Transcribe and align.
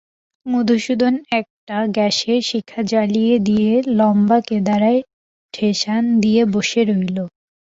মধুসূদন 0.45 1.13
একটা 1.39 1.77
গ্যাসের 1.95 2.39
শিখা 2.41 2.81
জ্বালিয়ে 2.83 3.35
দিয়ে 3.47 3.69
লম্বা 3.97 4.37
কেদারায় 4.47 5.01
ঠেসান 5.53 6.03
দিয়ে 6.23 6.41
বসে 6.53 6.81
রইল। 6.89 7.17